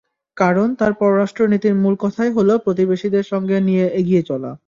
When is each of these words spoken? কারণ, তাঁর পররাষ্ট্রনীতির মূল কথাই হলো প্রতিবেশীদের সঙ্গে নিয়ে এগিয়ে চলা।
কারণ, 0.37 0.67
তাঁর 0.75 0.93
পররাষ্ট্রনীতির 0.93 1.75
মূল 1.75 1.95
কথাই 1.99 2.31
হলো 2.31 2.53
প্রতিবেশীদের 2.57 3.25
সঙ্গে 3.25 3.57
নিয়ে 3.61 3.85
এগিয়ে 3.99 4.23
চলা। 4.23 4.51